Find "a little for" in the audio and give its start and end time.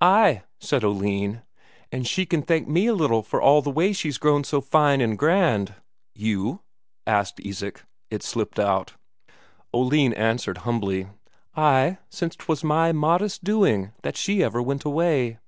2.86-3.42